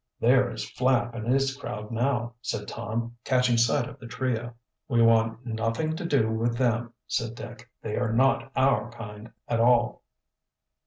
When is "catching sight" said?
3.23-3.87